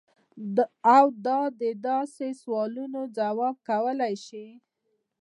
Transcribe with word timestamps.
او 0.97 1.05
د 1.25 1.61
داسې 1.87 2.27
سوالونو 2.41 2.99
جواب 3.17 3.55
کولے 3.67 4.13
شي- 4.25 4.45